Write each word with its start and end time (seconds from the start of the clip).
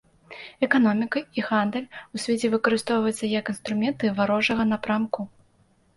Эканоміка 0.67 1.21
і 1.39 1.43
гандаль 1.49 1.85
у 2.17 2.21
свеце 2.25 2.51
выкарыстоўваюцца 2.55 3.31
як 3.39 3.53
інструмент 3.53 4.09
варожага 4.21 4.63
напрамку. 4.75 5.21